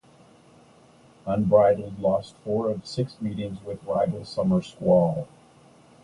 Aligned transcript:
Unbridled 1.27 1.99
lost 1.99 2.33
four 2.43 2.71
of 2.71 2.87
six 2.87 3.21
meetings 3.21 3.61
with 3.63 3.83
rival 3.83 4.25
Summer 4.25 4.59
Squall. 4.63 5.27